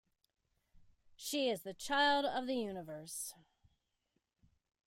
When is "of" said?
2.25-2.47